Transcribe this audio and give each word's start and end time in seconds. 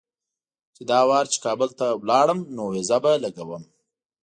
چې 0.75 0.81
دا 0.91 0.99
وار 1.09 1.25
چې 1.33 1.37
کابل 1.45 1.69
ته 1.79 1.87
لاړم 2.09 2.39
نو 2.55 2.63
ویزه 2.73 2.97
به 3.03 3.11
لګوم. 3.23 3.63